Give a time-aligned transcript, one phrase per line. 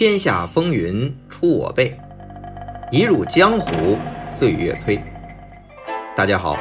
[0.00, 1.94] 天下风云出我辈，
[2.90, 3.98] 一入江湖
[4.32, 4.98] 岁月催。
[6.16, 6.56] 大家好，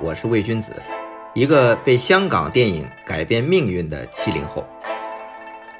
[0.00, 0.80] 我是魏君子，
[1.34, 4.64] 一个被香港电影改变命运的七零后。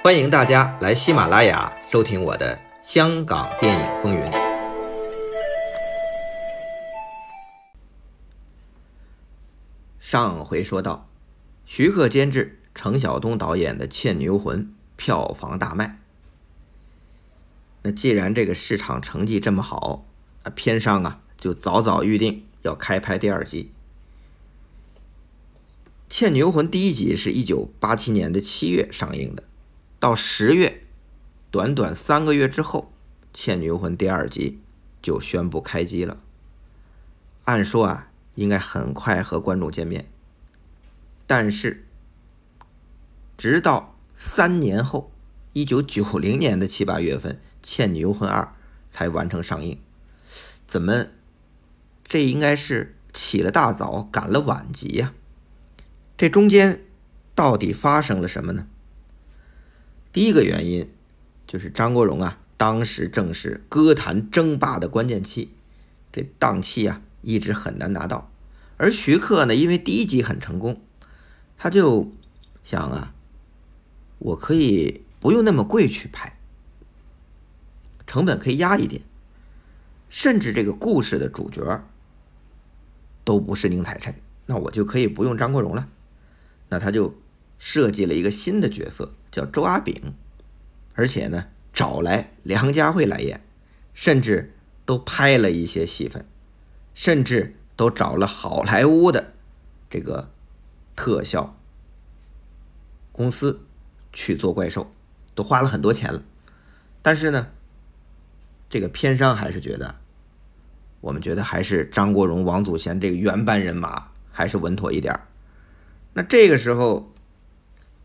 [0.03, 4.21] 欢迎大家来喜马拉雅收听我的《香港电影风云》。
[10.01, 11.07] 上回说到，
[11.65, 14.63] 徐克监制、程晓东导演的《倩女幽魂》
[14.97, 15.99] 票房大卖。
[17.87, 20.07] 那既然这个市场成绩这么好，
[20.41, 23.69] 啊片商啊就早早预定要开拍第二集。
[26.17, 29.43] 《倩女幽魂》第一集是一九八七年的七月上映的，
[29.99, 30.81] 到十月，
[31.51, 32.91] 短短三个月之后，
[33.37, 34.59] 《倩女幽魂》第二集
[35.03, 36.19] 就宣布开机了。
[37.43, 40.09] 按说啊，应该很快和观众见面，
[41.27, 41.85] 但是，
[43.37, 45.11] 直到三年后，
[45.53, 47.35] 一九九零年的七八月份。
[47.65, 48.43] 《倩女幽魂二》
[48.87, 49.79] 才完成上映，
[50.67, 51.07] 怎么？
[52.03, 55.13] 这应该是起了大早，赶了晚集呀？
[56.15, 56.83] 这中间
[57.33, 58.67] 到底发生了什么呢？
[60.13, 60.93] 第一个原因
[61.47, 65.49] 就是张国荣啊，当时正是歌坛争霸的关键期，
[66.13, 68.31] 这档期啊一直很难拿到。
[68.77, 70.79] 而徐克呢，因为第一集很成功，
[71.57, 72.11] 他就
[72.63, 73.15] 想啊，
[74.19, 76.34] 我可以不用那么贵去拍。
[78.07, 79.01] 成本可以压一点，
[80.09, 81.83] 甚至这个故事的主角
[83.23, 84.13] 都不是宁采臣，
[84.45, 85.89] 那我就可以不用张国荣了。
[86.69, 87.15] 那他就
[87.57, 90.13] 设计了一个新的角色，叫周阿炳，
[90.93, 93.41] 而且呢找来梁家辉来演，
[93.93, 94.53] 甚至
[94.85, 96.25] 都拍了一些戏份，
[96.93, 99.33] 甚至都找了好莱坞的
[99.89, 100.29] 这个
[100.95, 101.57] 特效
[103.11, 103.65] 公司
[104.13, 104.91] 去做怪兽，
[105.33, 106.23] 都花了很多钱了。
[107.01, 107.47] 但是呢。
[108.69, 109.95] 这个片商还是觉得，
[111.01, 115.19] 我们觉得还是张国荣、王祖贤这个原班人马还是稳妥一点
[116.13, 117.11] 那这个时候，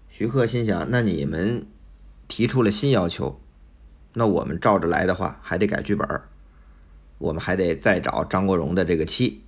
[0.09, 1.66] 徐克心想：那你们
[2.28, 3.41] 提出了新要求，
[4.15, 6.20] 那我们照着来的话，还得改剧本
[7.19, 9.44] 我们还得再找张国荣的这个妻。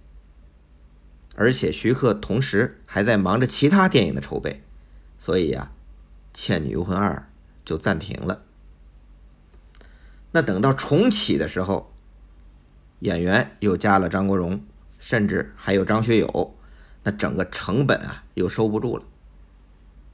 [1.35, 4.63] 而且徐克同时还在忙着其他电影的筹备，
[5.19, 5.73] 所以呀，
[6.39, 7.17] 《倩女幽魂二》
[7.65, 8.43] 就暂停了。
[10.33, 11.93] 那等到重启的时候，
[13.01, 14.65] 演员又加了张国荣，
[14.99, 16.57] 甚至还有张学友，
[17.05, 19.05] 那整个成本啊又收不住了。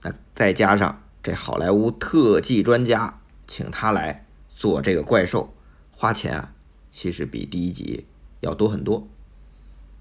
[0.02, 5.54] 那再加上这好莱坞特技专家请他来做这个怪兽，
[5.90, 6.52] 花钱啊
[6.90, 8.06] 其实比第一集
[8.40, 9.08] 要多很多。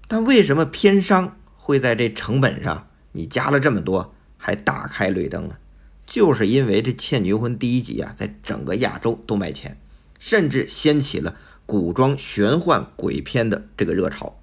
[0.08, 5.56] 但为什么片商会在这成本上你加了这么多还大开绿灯呢？
[6.06, 9.78] 就是因为这《倩女幽魂》第一集啊，在整个亚洲都卖钱。
[10.18, 14.38] 甚至掀起了古装玄幻鬼片的这个热潮，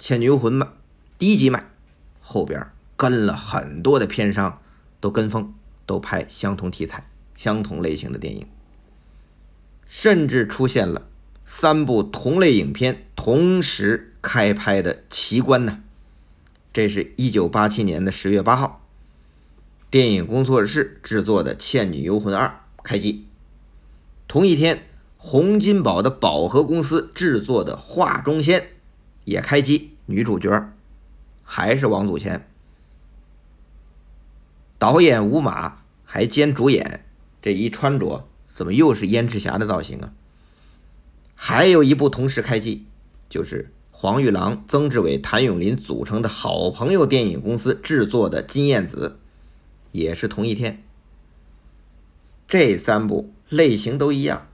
[0.02, 0.66] 《倩女幽魂》卖
[1.18, 1.70] 第一集卖，
[2.20, 4.60] 后边跟了很多的片商
[4.98, 5.54] 都跟风，
[5.86, 8.46] 都拍相同题材、相同类型的电影，
[9.86, 11.06] 甚至出现了
[11.44, 15.82] 三部同类影片同时开拍的奇观呢。
[16.72, 18.84] 这是一九八七年的十月八号，
[19.90, 22.46] 电影工作室制作的《倩女幽魂二》
[22.82, 23.27] 开机。
[24.28, 28.60] 同一天，洪金宝的宝和公司制作的《画中仙》
[29.24, 30.70] 也开机，女主角
[31.42, 32.46] 还是王祖贤，
[34.78, 37.06] 导演吴马还兼主演。
[37.40, 40.12] 这一穿着，怎么又是燕赤霞的造型啊？
[41.34, 42.84] 还有一部同时开机，
[43.30, 49.16] 就是黄玉郎、曾志伟、谭咏麟组成的好朋友电影公司制作的《金燕子》，
[49.92, 50.82] 也是同一天。
[52.46, 53.32] 这三部。
[53.48, 54.46] 类型都一样，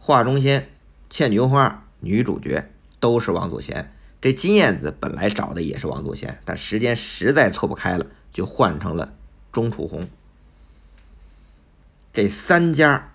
[0.04, 0.60] 《画中仙》
[1.08, 1.68] 《倩女幽魂二》
[2.00, 3.92] 女主角都是王祖贤。
[4.20, 9.14] 这金燕子本来找的也是王祖贤，但时间实在错不开了，就换成了
[9.50, 10.08] 钟楚红。
[12.12, 13.14] 这三家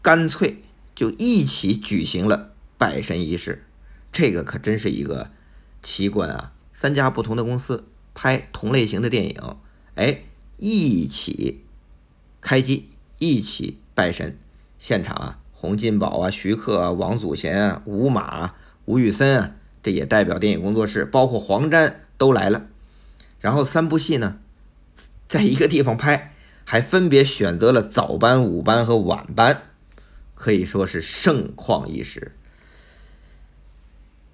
[0.00, 0.58] 干脆
[0.94, 3.64] 就一起举行了拜神仪式，
[4.12, 5.30] 这个可真是一个
[5.82, 6.52] 奇观啊！
[6.72, 9.56] 三家不同的公司拍同类型的电影，
[9.96, 10.22] 哎，
[10.58, 11.64] 一起
[12.40, 12.90] 开机。
[13.18, 14.36] 一起拜神，
[14.78, 18.54] 现场啊，洪金宝啊、徐克啊、王祖贤啊、吴马、
[18.84, 22.66] 吴宇森啊，这也代表电影工作室，包括黄沾都来了。
[23.40, 24.38] 然后三部戏呢，
[25.28, 26.32] 在一个地方拍，
[26.64, 29.62] 还分别选择了早班、午班和晚班，
[30.34, 32.32] 可以说是盛况一时。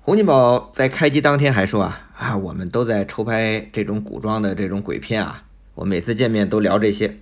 [0.02, 5.44] 洪金宝在开机当天还说啊啊，我们都在筹拍这种古装的这种鬼片啊，
[5.76, 7.20] 我每次见面都聊这些。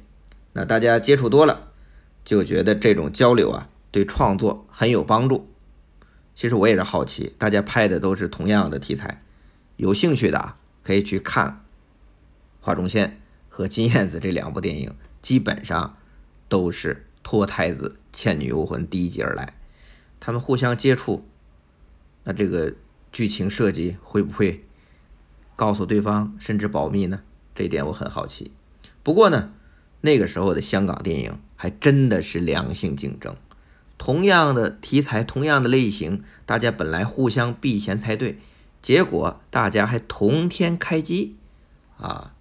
[0.54, 1.70] 那大家接触多了，
[2.24, 5.48] 就觉得这种交流啊，对创作很有帮助。
[6.34, 9.22] 其实我也是好奇，大家拍的都是同样的题材，
[9.76, 11.48] 有兴趣的啊，可以去看
[12.60, 13.08] 《画中仙》
[13.48, 15.96] 和《金燕子》这两部电影，基本上
[16.48, 19.54] 都是脱胎自《倩女幽魂》第一集而来。
[20.20, 21.26] 他们互相接触，
[22.24, 22.74] 那这个
[23.10, 24.64] 剧情设计会不会
[25.56, 27.20] 告诉对方，甚至保密呢？
[27.54, 28.52] 这一点我很好奇。
[29.02, 29.52] 不过呢，
[30.02, 33.34] 那个时候的香港电影还真的是良性竞争。
[33.98, 38.38] 同样的题材，同样的类型，大家本来互相避嫌才对，
[38.82, 41.36] 结果大家还同天开机，
[41.98, 42.34] 啊，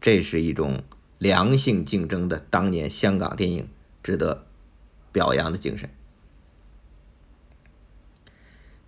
[0.00, 0.82] 这是一种
[1.18, 3.68] 良性竞争的当年香港电影
[4.02, 4.46] 值得
[5.12, 5.88] 表扬的精神。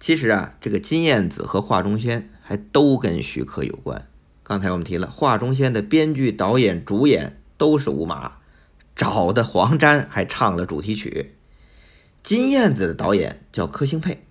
[0.00, 4.08] 其实啊，这个金燕子和华中仙还都跟徐克有关。
[4.42, 8.38] 刚才我们提了，华中仙的编剧、导演、主演都是吴马，
[8.96, 11.34] 找的黄沾还唱了主题曲。
[12.22, 14.24] 金燕子的导演叫柯星佩，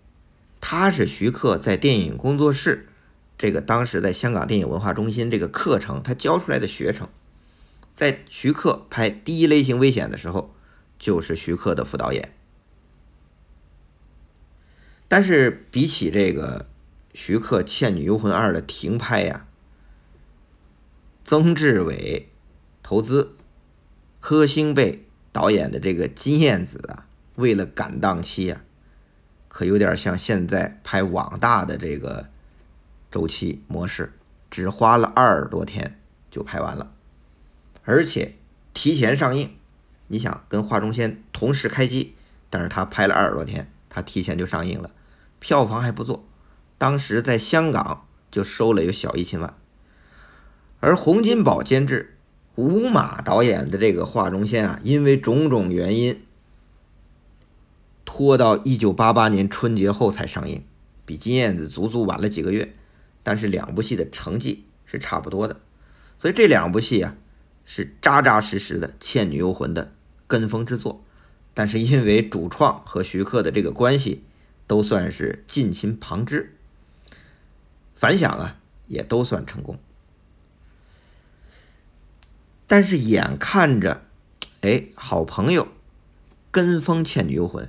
[0.59, 2.89] 他是徐克在电影工作室，
[3.37, 7.07] 这个当时在香港电影文化中心这个课程他教出来的学生，
[7.93, 10.55] 在徐克拍《第一类型危险》的时候，
[10.97, 12.33] 就是徐克的副导演。
[15.07, 16.65] 但是比起这个
[17.13, 19.45] 徐克《倩女幽魂二》的停拍呀，
[21.23, 22.27] 曾志伟
[22.89, 23.35] 投资，
[24.19, 27.05] 柯星贝导演的这个金燕子啊。
[27.35, 28.63] 为了赶档期啊，
[29.47, 32.29] 可有点像现在拍网大的这个
[33.11, 34.13] 周期模式，
[34.49, 35.99] 只花了二十多天
[36.31, 36.91] 就拍完了，
[37.83, 38.33] 而且
[38.73, 39.55] 提前上映。
[40.07, 42.15] 你想跟画中仙同时开机，
[42.49, 44.89] 但是他拍了二十多天，他提前就上映了，
[45.37, 46.25] 票房还不错，
[46.79, 49.53] 当时在香港就收了有小一千万。
[50.79, 52.17] 而洪金宝监制、
[52.59, 56.21] 吴马导演的这个画中仙啊，因为种种原因。
[58.03, 60.65] 拖到一九八八年春节后才上映，
[61.05, 62.73] 比金燕子足足晚了几个月，
[63.23, 65.61] 但是两部戏的成绩是差不多的，
[66.17, 67.15] 所以这两部戏啊
[67.63, 69.93] 是扎扎实实的《倩女幽魂》的
[70.27, 71.01] 跟风之作。
[71.53, 74.23] 但是因为主创和徐克的这个关系，
[74.67, 76.57] 都算是近亲旁支，
[77.95, 78.57] 反响啊
[78.87, 79.79] 也都算成功。
[82.69, 84.03] 但是眼看着，
[84.61, 85.67] 哎，好朋友
[86.51, 87.65] 跟风《倩女幽魂》。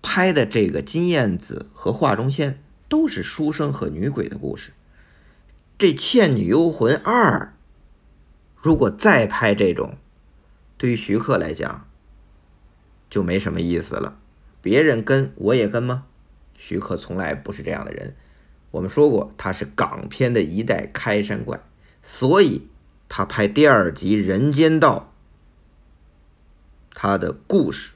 [0.00, 4.70] 拍的这个金燕子和画中仙都是书生和女鬼的故事，
[5.76, 7.46] 这《倩女幽魂二》
[8.54, 9.96] 如果再拍这种，
[10.76, 11.88] 对于徐克来讲
[13.10, 14.20] 就没什么意思了。
[14.62, 16.04] 别人跟我也跟吗？
[16.56, 18.14] 徐克从来不是这样的人。
[18.70, 21.60] 我们说过他是港片的一代开山怪，
[22.04, 22.68] 所以
[23.08, 25.12] 他拍第二集《人间道》，
[26.94, 27.92] 他的故事。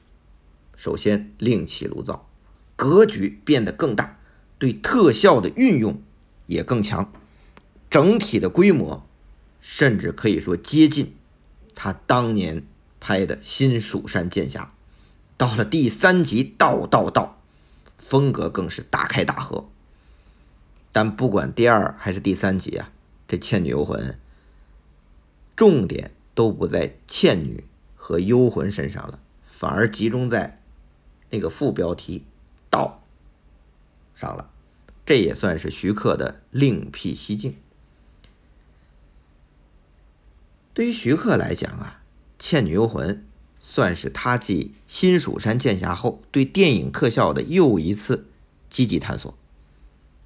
[0.75, 2.27] 首先另起炉灶，
[2.75, 4.19] 格局变得更大，
[4.57, 6.01] 对特效的运用
[6.47, 7.13] 也更强，
[7.89, 9.07] 整体的规模
[9.61, 11.15] 甚至可以说接近
[11.73, 12.65] 他当年
[12.99, 14.63] 拍的《新蜀山剑侠》。
[15.37, 17.41] 到了第三集，道道道，
[17.95, 19.69] 风格更是大开大合。
[20.91, 22.91] 但不管第二还是第三集啊，
[23.27, 24.01] 这《倩女幽魂》
[25.55, 27.63] 重点都不在倩女
[27.95, 30.59] 和幽魂身上了，反而集中在。
[31.29, 32.25] 那个副标题
[32.69, 33.01] “道”
[34.13, 34.51] 上了，
[35.03, 37.55] 这也算是徐克的另辟蹊径。
[40.75, 42.03] 对于徐克来讲啊，
[42.43, 43.17] 《倩女幽魂》
[43.59, 48.27] 算是他继《新蜀山剑侠》后对电影特效的又一次
[48.69, 49.35] 积极探索。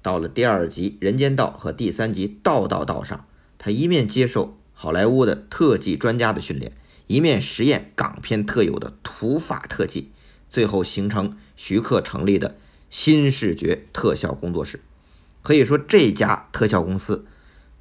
[0.02, 6.70] 到了第二集《人间道》和第三集《道道道》上，他一面接受好莱坞的特技专家的训练，
[7.08, 10.12] 一面实验港片特有的土法特技。
[10.48, 12.56] 最后形成徐克成立的
[12.88, 14.80] 新视觉特效工作室，
[15.42, 17.26] 可以说这家特效公司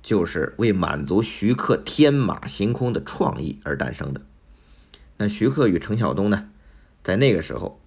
[0.01, 4.25] 就是为满足徐克天马行空的创意而诞生的。
[5.18, 6.50] 那徐克与程晓东呢，
[7.04, 7.80] 在那个时候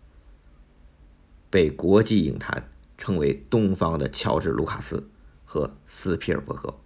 [1.50, 5.10] 被国际影坛称为东方的乔治·卢卡斯
[5.44, 6.79] 和斯皮尔伯格。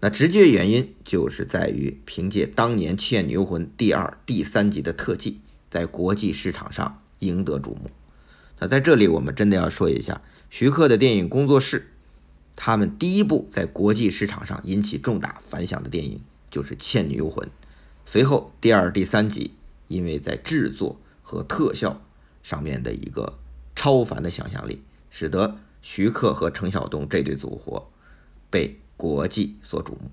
[0.00, 5.40] 那直接原因就是在于凭借当年《倩女幽魂》第二、第三集的特技。
[5.70, 7.92] 在国际市场上赢得瞩目。
[8.58, 11.92] 那在这里，我们真的要说一下徐克的电影工作室，
[12.56, 17.46] 他们第一部在国际市场上引起重大反响的电影就是《倩女幽魂》。
[18.04, 19.52] 随后，第二、第三集
[19.86, 22.02] 因为在制作和特效
[22.42, 23.38] 上面的一个
[23.76, 27.86] 超凡的想象力，使得徐克和程晓东这对组合
[28.50, 30.10] 被国际所瞩目。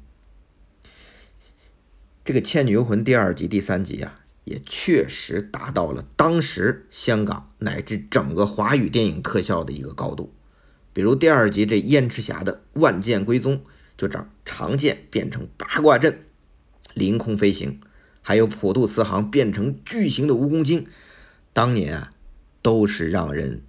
[2.23, 4.21] 这个《倩女幽魂》第二集、第三集啊。
[4.45, 10.33] 也确实达到了当时香港乃至整个华语电影特效的一个高度。
[10.93, 13.61] 比如第二集这燕赤霞的万剑归宗，
[13.97, 16.19] 就长长剑变成八卦阵，
[16.93, 17.81] 凌空飞行；
[18.21, 20.87] 还有普渡慈航变成巨型的蜈蚣精，
[21.51, 22.13] 当年啊
[22.61, 23.63] 都是让人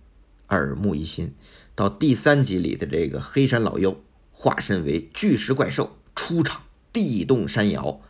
[0.51, 1.35] 耳目一新。
[1.75, 3.97] 到第三集里的这个黑山老妖
[4.41, 8.01] 化身为巨石怪兽出场，地动山摇。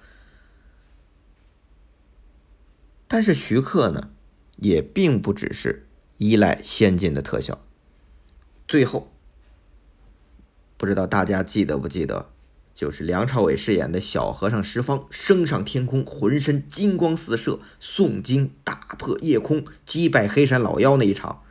[3.07, 4.11] 但是徐克呢，
[4.59, 7.65] 也并不只是依赖先进的特效。
[8.69, 9.11] 最后，
[10.77, 12.29] 不知道大家记得不记得，
[12.75, 21.43] 就是梁朝伟饰演的小和尚石方升上天空，浑身金光四射，诵经打破夜空，击败黑山老妖那一场。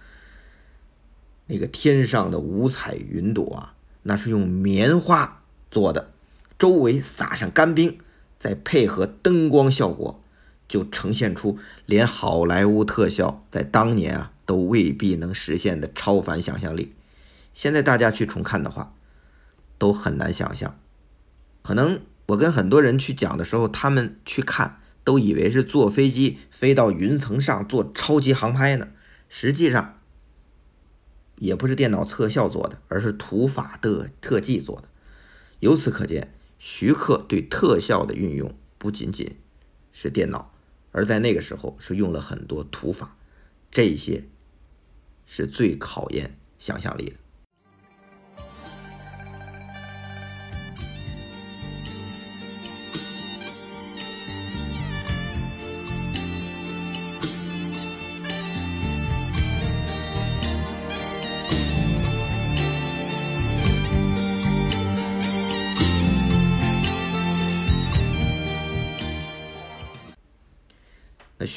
[1.48, 3.74] 那个天上的五彩云朵啊，
[4.08, 6.10] 那是用棉花做的，
[6.58, 7.98] 周围撒上干冰，
[8.40, 10.24] 再配合灯光效果。
[10.68, 16.94] 就呈现出连好莱坞特效在当年啊都未必能实现的超凡想象力。
[17.54, 18.94] 现在大家去重看的话，
[19.78, 20.78] 都很难想象。
[21.62, 28.90] 可能我跟很多人去讲的时候，他们去看都以为是坐飞机飞到云层上做超级航拍呢。
[29.30, 29.97] 实际上，
[31.38, 34.90] 也不是电脑特效做的，而是土法的特技做的。
[35.60, 39.38] 由此可见，徐克对特效的运用不仅仅
[39.92, 40.54] 是电脑。
[40.92, 43.18] 而在那个时候，是用了很多土法，
[43.70, 44.24] 这些
[45.26, 47.16] 是最考验想象力的。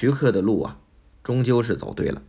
[0.01, 0.79] 徐克的路啊，
[1.23, 2.21] 终究是走对了。《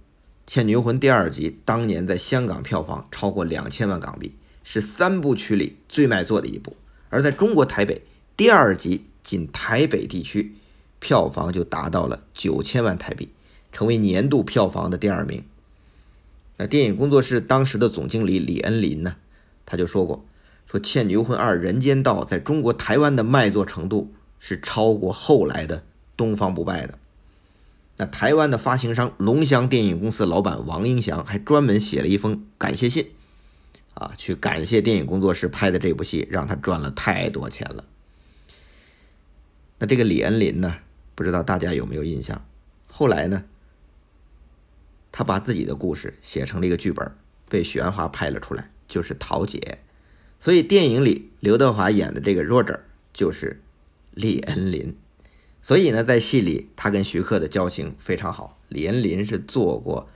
[0.45, 6.75] 倩女幽魂》第二集当年在香港票房超过两千万港币，是三部曲里最卖座的一部。
[7.07, 8.01] 而在中国台北，
[8.35, 10.53] 第二集仅台北地区
[10.99, 13.29] 票房就达到了九千万台币，
[13.71, 15.41] 成为年度票房的第二名。
[16.57, 19.15] 那电影工作室当时的总经理李恩林呢，
[19.65, 20.25] 他就说过
[20.69, 25.77] ：“说《倩女幽魂二：人间道》在中国台湾的卖座程度是超过后来的
[26.17, 26.97] 《东方不败》的。”
[28.01, 33.11] 那台湾的发行商龙翔电影公司老板王英祥还专门写了一封感谢信，
[33.93, 37.85] 啊，去感谢电影工作室拍的这部戏让他赚了太多钱了。
[39.77, 40.77] 那这个李恩林呢，
[41.13, 42.43] 不知道大家有没有印象？
[42.87, 43.43] 后来呢，
[45.11, 47.15] 他把自己的故事写成了一个剧本，
[47.49, 49.59] 被许鞍华拍了出来，就是《桃姐》。
[50.43, 52.79] 所以电影里刘德华演的这个 Roger
[53.13, 53.61] 就是
[54.15, 54.97] 李恩林。
[55.61, 58.57] 所以呢，在戏里，他跟徐克的交情非常好。
[58.67, 60.09] 李恩林是做过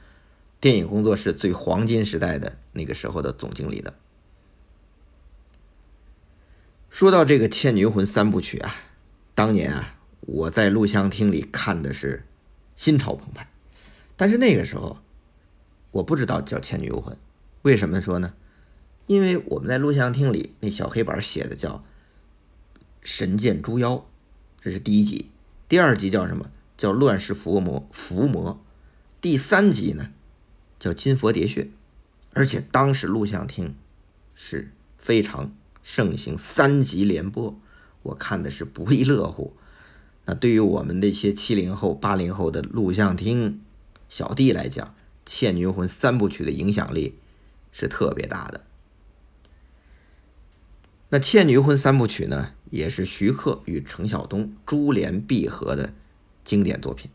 [0.59, 3.93] 电影工作室最黄金时代的那个时候的总经理的。
[6.89, 8.73] 说到这个《倩女幽魂》三部曲啊，
[9.35, 12.25] 当年啊，我在录像厅里看的是
[12.75, 13.47] 心潮澎湃。
[14.15, 14.97] 但是那个时候，
[15.91, 17.13] 我不知道叫《倩女幽魂》，
[17.63, 18.33] 为什么说呢？
[19.07, 21.73] 因为我们在录像厅里那小黑板写的叫
[23.03, 23.95] 《神剑猪妖》，
[24.61, 25.29] 这是第一集。
[25.67, 26.51] 第二集叫什么？
[26.77, 28.63] 叫乱世伏魔伏魔。
[29.19, 30.09] 第三集呢，
[30.79, 31.69] 叫金佛叠穴。
[32.33, 33.75] 而且当时录像厅
[34.35, 37.59] 是非常盛行三集连播，
[38.03, 39.55] 我看的是不亦乐乎。
[40.25, 43.61] 那对于我们那些七零后、八零后的录像厅
[44.07, 44.87] 小弟来讲，
[45.25, 47.17] 《倩女幽魂》三部曲的影响力
[47.71, 48.61] 是特别大的。
[51.09, 52.51] 那《倩女幽魂》三部曲呢？
[52.69, 55.93] 也是徐克与程晓东珠联璧合的
[56.43, 57.09] 经典作品。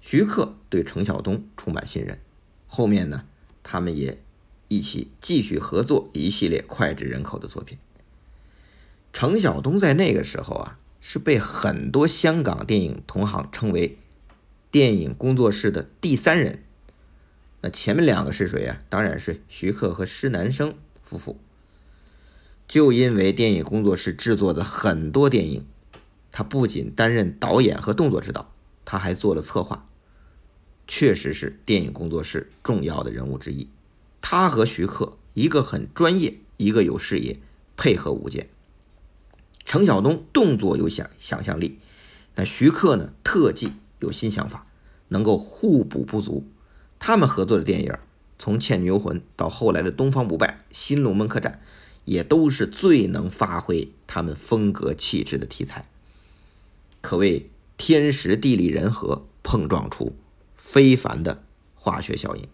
[0.00, 2.18] 徐克对程晓东充满信任，
[2.66, 3.24] 后面呢，
[3.62, 4.18] 他们也
[4.68, 7.78] 一起继续合作一系列脍炙人口的作品。
[9.12, 13.96] 程晓东在那个时候啊，是被很多香港电影同行称为
[14.70, 16.64] 电影工作室的第三人。
[17.62, 18.82] 那前面两个是谁啊？
[18.90, 21.38] 当然是徐克和施南生夫妇。
[22.66, 25.66] 就因为电影工作室制作的很多电影，
[26.32, 28.52] 他不仅担任导演和动作指导，
[28.84, 29.86] 他还做了策划，
[30.88, 33.68] 确实是电影工作室重要的人物之一。
[34.20, 37.38] 他和徐克一个很专业，一个有视野，
[37.76, 38.48] 配合无间。
[39.66, 41.78] 程晓东动作有想想象力，
[42.34, 44.66] 那徐克呢特技有新想法，
[45.08, 46.46] 能够互补不足。
[46.98, 47.92] 他们合作的电影，
[48.38, 51.60] 从《倩女幽魂》到后来的《东方不败》《新龙门客栈》。
[52.04, 55.88] 也都是最能发挥他们风格气质的题材，
[57.00, 60.14] 可谓天时地利人和碰撞出
[60.54, 61.44] 非凡的
[61.74, 62.48] 化学效应。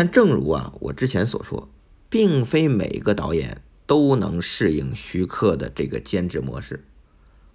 [0.00, 1.68] 但正如啊，我之前所说，
[2.08, 6.86] 并非每个导演都能适应徐克的这个监制模式。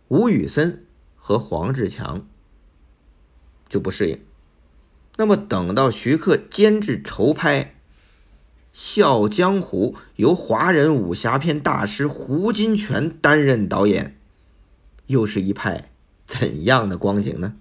[0.09, 0.85] 吴宇森
[1.15, 2.27] 和黄志强
[3.67, 4.19] 就不适应。
[5.17, 7.63] 那么等到徐克监制筹拍
[8.71, 14.19] 《笑江湖》，由华人武侠片大师胡金铨担任导演，
[15.07, 15.89] 又是一派
[16.27, 17.55] 怎样的光景呢？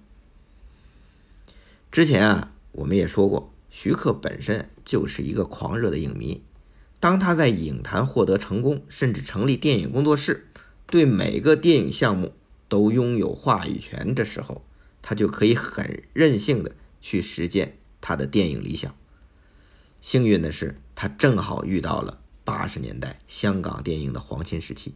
[1.91, 3.51] 之前啊，我们也说过。
[3.77, 6.41] 徐克本身就是一个狂热的影迷，
[7.01, 10.47] 当他在影坛获得成功，甚至成立电影工作室，
[10.87, 12.31] 对每个电影项目
[12.69, 14.63] 都拥有话语权的时候，
[15.01, 18.95] 他就可以很任性的去实践他的电影理想。
[19.99, 24.95] 幸运的是，他正好遇到了八十年代香港电影的黄金时期。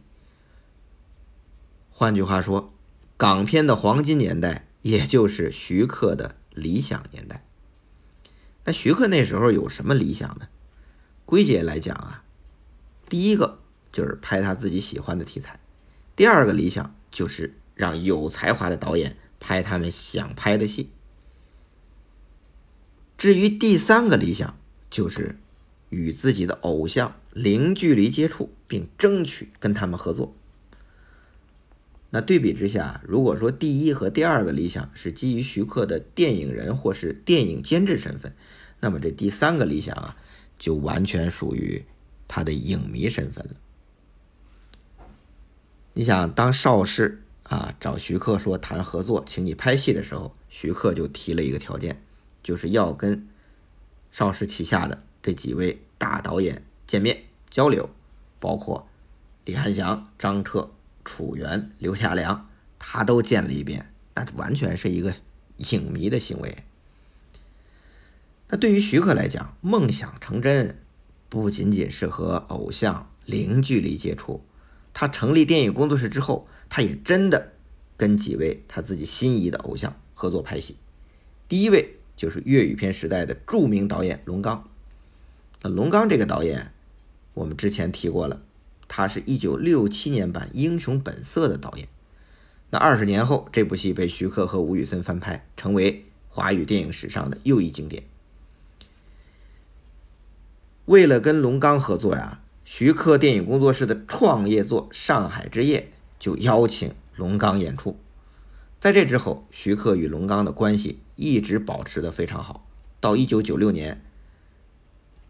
[1.90, 2.72] 换句话说，
[3.18, 7.44] 港片的黄金年代，也就是徐克的理想年代。
[8.64, 10.48] 那徐克那时候有什么理想呢？
[11.24, 12.24] 归结来讲啊，
[13.08, 13.60] 第一个
[13.92, 15.60] 就是拍他自己喜欢的题材，
[16.16, 20.90] 第二个理想就是让有才华的导演拍他们想拍的戏。
[23.16, 24.58] 至于第三个理想，
[24.90, 25.38] 就是
[25.88, 30.34] 与自己的偶像零距离接触，并争取跟他们合作。
[32.12, 38.34] 那对比之下，如果说第一和第二个理想是基于徐克的电影人或是电影监制身份，
[38.80, 40.16] 那么这第三个理想啊，
[40.58, 41.84] 就完全属于
[42.26, 43.54] 他的影迷身份了。
[45.92, 52.02] 你想，当邵氏啊找徐克说谈合作，请你拍戏的时候，徐克就提了一个条件，
[52.42, 53.28] 就是要跟
[54.10, 57.88] 邵氏旗下的这几位大导演见面交流，
[58.40, 58.88] 包括
[59.44, 60.72] 李翰祥、张彻。
[61.10, 65.12] 楚原、刘夏良，他都见了一遍，那完全是一个
[65.56, 66.58] 影迷的行为。
[68.48, 70.76] 那对于徐克来讲，梦想成真
[71.28, 74.44] 不仅仅是和偶像零距离接触，
[74.94, 77.54] 他成立电影工作室之后，他也真的
[77.96, 80.76] 跟几位他自己心仪的偶像合作拍戏。
[81.48, 84.68] 第一位就是粤语片时代的著名导演龙刚。
[85.60, 86.72] 那龙刚这个导演，
[87.34, 88.40] 我们之前提过了。
[88.92, 91.86] 他是一九六七年版《英雄本色》的导演。
[92.70, 98.02] 那二十年后，这部戏被徐克和吴宇森翻拍，成为华语电影史上的又一经典。
[100.86, 105.80] 为了跟龙刚合作呀，徐克电影工作室的创业作《上海之夜》
[106.18, 107.96] 就邀请龙刚演出。
[108.80, 112.66] 在这之后，徐克与龙刚的关系一直保持的非常好。
[112.98, 114.02] 到一九九六年，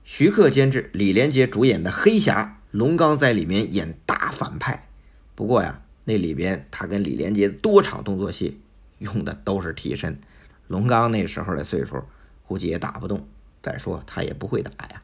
[0.03, 2.57] 徐克监制、李连杰主演的《黑侠》。
[2.71, 4.89] 龙刚在里面演大反派，
[5.35, 8.61] 不过呀，那里边他跟李连杰多场动作戏
[8.99, 10.21] 用的都是替身。
[10.69, 12.05] 龙刚那时候的岁数，
[12.47, 13.27] 估计也打不动。
[13.63, 15.03] 再说他也不会打呀。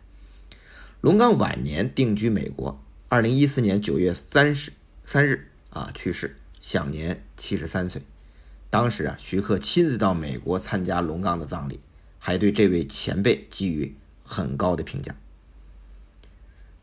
[1.01, 4.73] 龙刚晚年定居美国，二零一四年九月三十
[5.05, 8.01] 三日啊去世，享年七十三岁。
[8.71, 11.81] 当时啊，徐克亲自到美国参加龙刚的葬礼，
[12.19, 15.15] 还对这位前辈给予很高的评价。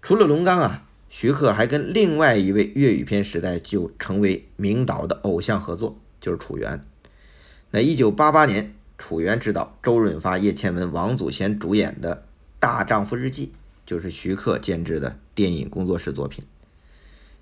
[0.03, 6.85] 除了龙刚啊，徐克还跟另外一位粤语片时代就成为名导的偶像合作，就是楚原。
[7.71, 12.15] 那一九八八年，楚原执导，周润发、叶倩文、王祖贤主演的
[12.59, 13.47] 《大丈夫日记》，
[13.85, 16.43] 就是徐克监制的电影工作室作品。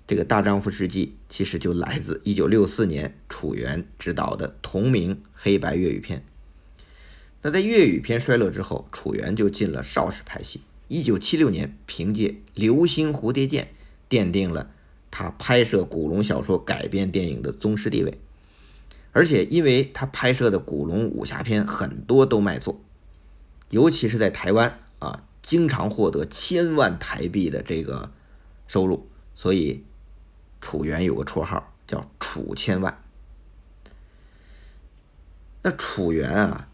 [0.06, 6.24] 这个《大丈夫日记》其实就来自一九六四年楚原执导的同名黑白粤语片。
[7.42, 10.60] 那在粤语片衰落之后，楚原就进了邵氏拍戏。
[10.88, 13.68] 一九七六年，凭借《流星蝴蝶剑》
[14.14, 14.70] 奠定了
[15.10, 18.20] 他拍摄古龙小说改编电影的宗师地位，
[19.12, 22.80] 而且因为他拍摄的古龙武侠片很多都卖座，
[23.70, 28.12] 尤其是在台湾啊，经常获得千万台币的这个
[28.66, 29.84] 收入，所以
[30.60, 33.02] 楚原有个绰号叫“楚千万”。
[35.64, 36.68] 那楚原啊，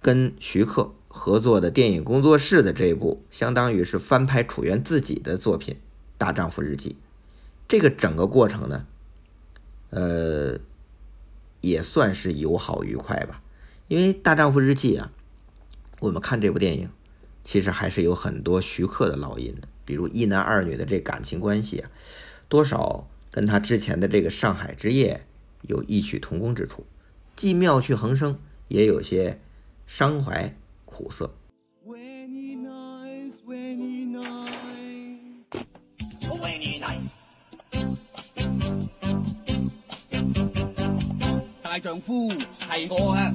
[0.00, 0.94] 跟徐克。
[1.08, 5.74] 合作的电影工作室的这一部，相当于是翻拍楚原自己的作品
[6.18, 6.90] 《大丈夫日记》。
[7.66, 8.86] 这个整个过程呢，
[9.90, 10.58] 呃，
[11.60, 13.42] 也算是友好愉快吧。
[13.88, 15.10] 因为《大丈夫日记》啊，
[16.00, 16.90] 我们看这部电影，
[17.42, 21.90] 其实还是有很多徐克的烙印的，比如一男二女的这感情关系啊，
[22.48, 25.26] 多少跟他之前的这个《上海之夜》
[25.68, 26.86] 有异曲同工之处，
[27.34, 29.40] 既妙趣横生，也有些
[29.86, 30.54] 伤怀
[30.98, 31.30] 苦涩。
[41.62, 43.32] 大丈夫系我啊，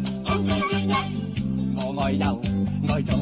[1.77, 2.41] 我爱右
[2.89, 3.15] 爱左，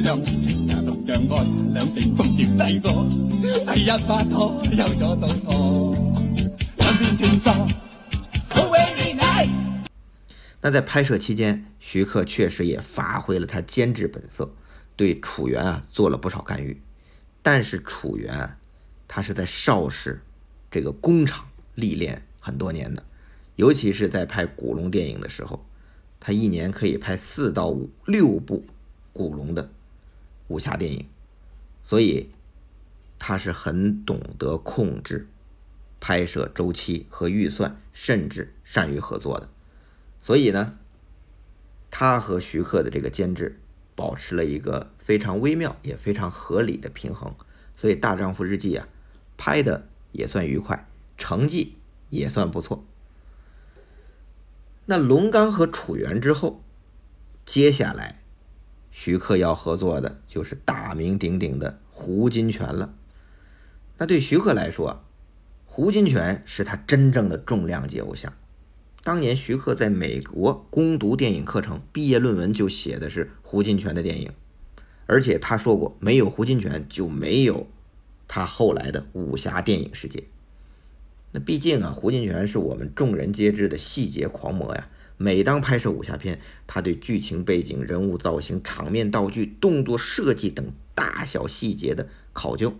[0.00, 3.04] 两情呀同样爱，两情共甜低过，
[3.74, 5.94] 第一拍拖有咗到拖，
[6.78, 7.89] 两边穿梭。
[10.62, 14.54] 那在拍摄期间，徐克确实也发挥了他监制本色，
[14.94, 16.80] 对楚原啊做了不少干预。
[17.42, 18.58] 但是楚原啊，
[19.08, 20.20] 他是在邵氏
[20.70, 23.02] 这个工厂历练很多年的，
[23.56, 25.64] 尤其是在拍古龙电影的时候，
[26.20, 28.66] 他一年可以拍四到五六部
[29.14, 29.70] 古龙的
[30.48, 31.06] 武侠电影，
[31.82, 32.28] 所以
[33.18, 35.26] 他是很懂得控制
[35.98, 39.48] 拍摄周期和预算，甚至善于合作的。
[40.22, 40.76] 所以呢，
[41.90, 43.60] 他和徐克的这个监制
[43.94, 47.34] 保持了一个非常微妙也非常合理的平衡，
[47.74, 48.88] 所以《大丈夫日记》啊，
[49.36, 51.76] 拍的也算愉快，成绩
[52.08, 52.84] 也算不错。
[54.86, 56.62] 那龙刚和楚原之后，
[57.46, 58.22] 接下来
[58.90, 62.94] 徐克要合作的就是大名鼎鼎的胡金铨了。
[63.98, 65.04] 那对徐克来说，
[65.64, 68.32] 胡金铨是他真正的重量级偶像。
[69.02, 74.30] 当年徐克在美国攻读电影课程，毕业论文就写的是胡金铨的电影，
[75.06, 77.66] 而且他说过，没有胡金铨就没有
[78.28, 80.24] 他后来的武侠电影世界。
[81.32, 84.88] 那毕竟啊，胡金铨是我们众人皆知的细节狂魔呀。
[85.16, 92.74] 每当拍摄武侠片，他对剧情背景、人物造型、场面道具、动作设计等大小细节的考究，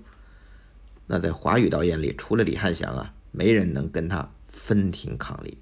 [1.07, 5.59] 那在华语导演里，除了李翰祥啊，没人能跟他分庭抗礼。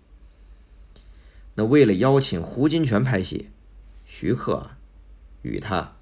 [1.59, 3.49] 那为了邀请胡金铨拍戏，
[4.07, 4.71] 徐克
[5.43, 5.97] 与他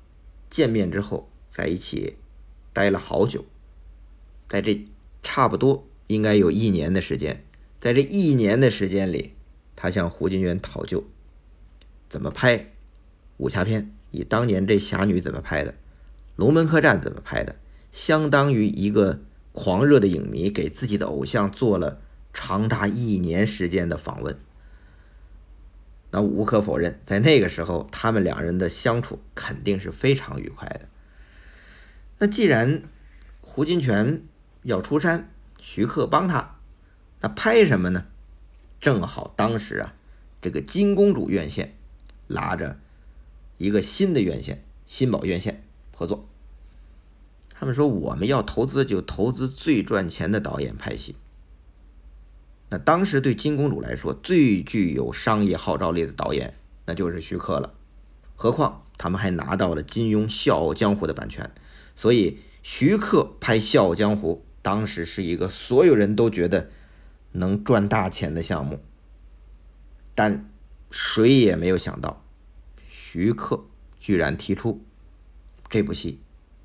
[0.51, 2.16] 见面之后，在一起
[2.75, 3.47] 待了好久，
[4.51, 4.87] 在这
[5.23, 7.42] 差不多应该有一年的时间，
[7.81, 9.33] 在这一年的时间里，
[9.75, 11.03] 他向胡金铨讨教
[12.07, 12.66] 怎么拍
[13.38, 15.73] 武侠片，以当年这侠女怎么拍的，
[16.37, 17.57] 《龙门客栈》怎么拍的，
[17.90, 19.21] 相当于一个
[19.53, 22.03] 狂热的影迷给自己的偶像做了
[22.35, 24.38] 长达一年时间的访问。
[26.16, 30.88] 那无可否认，在那个时候，他们两人的相处肯定是非常愉快的。
[32.16, 32.85] 那既然
[33.42, 34.22] 胡金铨
[34.62, 35.29] 要出山，
[35.61, 36.57] 徐克帮他，
[37.20, 38.07] 那拍什么呢？
[38.81, 39.92] 正好当时啊，
[40.40, 41.76] 这个金公主院线
[42.29, 42.79] 拉着
[43.59, 46.26] 一个新的院线新宝院线合作，
[47.50, 51.14] 他们说我们要投资就投资最赚钱的导演拍戏。
[52.79, 56.55] 当时对金公主来说，最具有商业号召力的导演，
[56.87, 57.75] 那就是徐克了。
[58.35, 61.51] 何况他们还拿到了金庸《笑傲江湖》的版权，
[61.95, 66.71] 所以徐克拍《笑傲江湖》当时是一个所有人都觉得
[67.33, 68.81] 能赚大钱的项目。
[70.15, 70.51] 但
[70.91, 72.25] 谁也没有想到，
[72.89, 73.65] 徐克
[73.99, 74.83] 居然提出
[75.69, 76.12] 这部戏《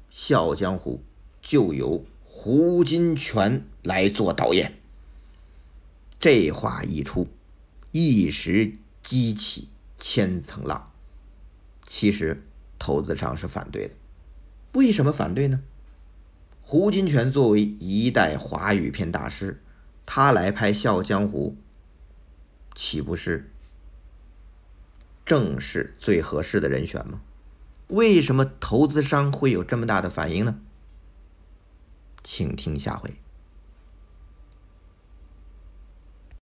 [0.10, 1.04] 笑傲江湖》
[1.47, 4.81] 就由胡金铨来做导演。
[6.21, 7.27] 这话一出，
[7.91, 10.91] 一时激起千层浪。
[11.84, 12.43] 其实
[12.77, 13.95] 投资商是反对的，
[14.73, 15.63] 为什么反对呢？
[16.62, 19.63] 胡金铨作为一代华语片大师，
[20.05, 21.57] 他来拍《笑傲江湖》，
[22.75, 23.49] 岂不是
[25.25, 27.21] 正是最合适的人选吗？
[27.88, 30.60] 为什么投资商会有这么大的反应呢？
[32.23, 33.15] 请听下回。